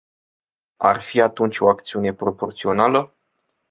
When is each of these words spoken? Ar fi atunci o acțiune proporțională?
Ar 0.79 0.99
fi 1.01 1.21
atunci 1.21 1.59
o 1.59 1.67
acțiune 1.69 2.13
proporțională? 2.13 3.15